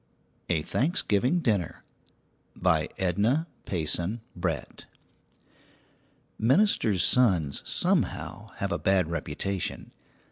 [0.49, 1.83] A THANKSGIVING DINNER
[2.55, 4.87] BY EDNA PAYSON BRETT.
[6.39, 9.91] Ministers' sons, somehow, have a bad reputation.